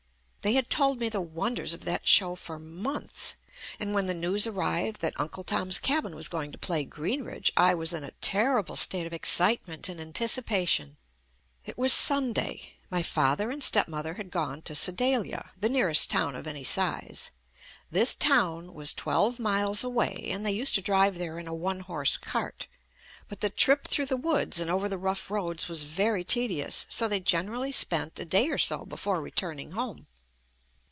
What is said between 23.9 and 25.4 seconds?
the woods and over the rough